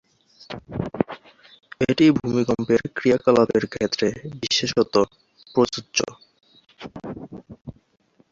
[1.89, 4.07] এটি ভূমিকম্পের ক্রিয়াকলাপের ক্ষেত্রে
[4.41, 4.93] বিশেষত
[5.55, 5.97] প্রযোজ্য।